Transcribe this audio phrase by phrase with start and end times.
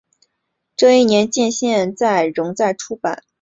[0.75, 3.21] 这一年鉴现在仍在出版。